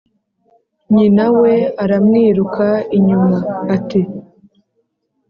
nyina 0.95 1.23
na 1.25 1.27
we 1.39 1.53
aramwiruka 1.83 2.67
inyuma 2.97 3.37
ati 3.75 4.01